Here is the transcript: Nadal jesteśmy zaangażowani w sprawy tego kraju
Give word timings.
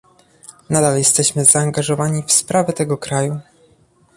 Nadal 0.69 0.97
jesteśmy 0.97 1.45
zaangażowani 1.45 2.23
w 2.23 2.31
sprawy 2.31 2.73
tego 2.73 2.97
kraju 2.97 3.39